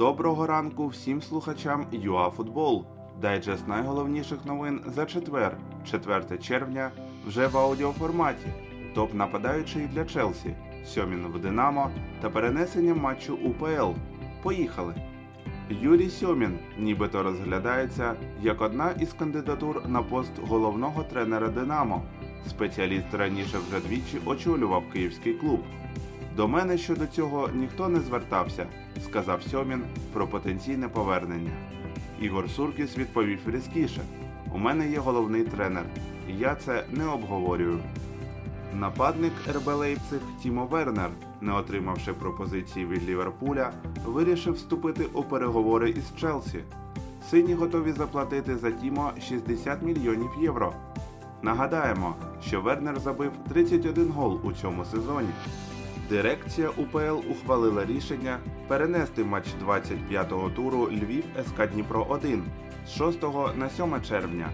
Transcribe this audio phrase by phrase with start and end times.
[0.00, 2.84] Доброго ранку всім слухачам ЮАФутбол.
[3.20, 5.56] Дайджест найголовніших новин за четвер,
[5.90, 6.90] 4 червня,
[7.26, 8.46] вже в аудіоформаті.
[8.94, 10.54] Топ нападаючий для Челсі,
[10.86, 11.90] Сьомін в Динамо
[12.20, 13.90] та перенесення матчу УПЛ.
[14.42, 14.94] Поїхали!
[15.70, 22.02] Юрій Сьомін нібито розглядається як одна із кандидатур на пост головного тренера Динамо.
[22.48, 25.60] Спеціаліст раніше вже двічі очолював київський клуб.
[26.40, 28.66] До мене щодо цього ніхто не звертався,
[29.04, 31.50] сказав Сьомін про потенційне повернення.
[32.20, 34.00] Ігор Суркіс відповів різкіше:
[34.54, 35.84] У мене є головний тренер,
[36.28, 37.78] і я це не обговорюю.
[38.74, 43.72] Нападник РБ Лейпциг Тімо Вернер, не отримавши пропозиції від Ліверпуля,
[44.04, 46.58] вирішив вступити у переговори із Челсі.
[47.30, 50.72] Сині готові заплатити за Тімо 60 мільйонів євро.
[51.42, 55.30] Нагадаємо, що Вернер забив 31 гол у цьому сезоні.
[56.10, 58.38] Дирекція УПЛ ухвалила рішення
[58.68, 62.44] перенести матч 25-го туру Львів СК Дніпро 1
[62.86, 63.22] з 6
[63.56, 64.50] на 7 червня.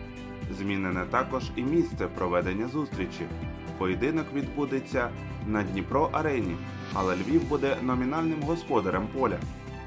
[0.59, 3.27] Змінене також і місце проведення зустрічі.
[3.79, 5.11] Поєдинок відбудеться
[5.47, 6.57] на Дніпро Арені,
[6.95, 9.39] але Львів буде номінальним господарем поля.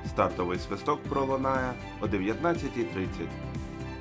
[0.07, 3.07] Стартовий свисток пролунає о 19.30.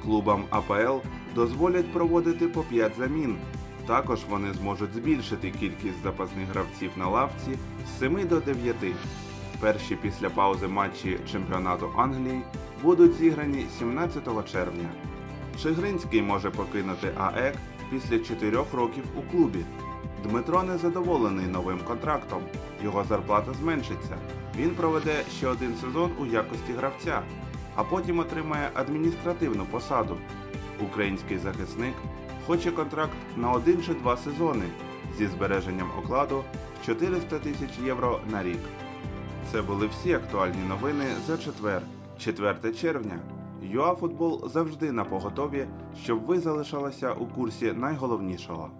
[0.02, 3.36] Клубам АПЛ дозволять проводити по 5 замін.
[3.88, 8.76] Також вони зможуть збільшити кількість запасних гравців на лавці з 7 до 9.
[9.60, 12.42] Перші після паузи матчі чемпіонату Англії
[12.82, 14.88] будуть зіграні 17 червня.
[15.62, 17.54] Шигринський може покинути АЕК
[17.90, 19.64] після 4 років у клубі.
[20.24, 22.42] Дмитро незадоволений новим контрактом.
[22.84, 24.16] Його зарплата зменшиться.
[24.56, 27.22] Він проведе ще один сезон у якості гравця,
[27.76, 30.16] а потім отримає адміністративну посаду.
[30.80, 31.94] Український захисник
[32.48, 34.64] хоче контракт на один чи два сезони
[35.18, 36.44] зі збереженням окладу
[36.82, 38.58] в 400 тисяч євро на рік.
[39.52, 41.82] Це були всі актуальні новини за четвер,
[42.18, 43.18] 4 червня.
[43.62, 45.66] ЮАФутбол завжди на поготові,
[46.02, 48.70] щоб ви залишалися у курсі найголовнішого.